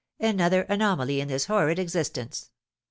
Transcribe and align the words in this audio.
Another 0.19 0.63
anomaly 0.63 1.21
in 1.21 1.27
this 1.27 1.45
horrid 1.45 1.77
existence. 1.77 2.49